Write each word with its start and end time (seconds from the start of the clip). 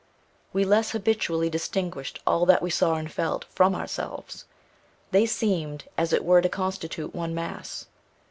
We 0.51 0.65
less 0.65 0.93
habitually 0.93 1.47
distinguished 1.47 2.17
all 2.25 2.47
that 2.47 2.63
we 2.63 2.71
saw 2.71 2.95
and 2.95 3.11
felt, 3.11 3.43
from 3.51 3.75
ourselves. 3.75 4.45
They 5.11 5.27
seemed 5.27 5.83
as 5.95 6.11
it 6.11 6.25
were 6.25 6.41
to 6.41 6.49
constitute 6.49 7.13
one 7.13 7.35
mass. 7.35 7.85